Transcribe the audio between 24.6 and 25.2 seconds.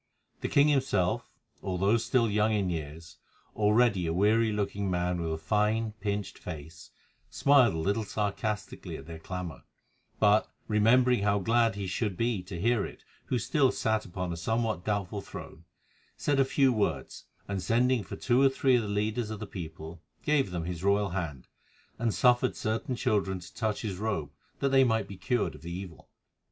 that they might be